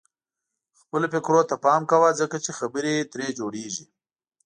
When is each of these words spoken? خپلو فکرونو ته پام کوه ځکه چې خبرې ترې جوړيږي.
خپلو 0.81 1.05
فکرونو 1.13 1.43
ته 1.49 1.55
پام 1.65 1.81
کوه 1.91 2.09
ځکه 2.21 2.37
چې 2.43 2.51
خبرې 2.59 2.95
ترې 3.11 3.27
جوړيږي. 3.39 3.85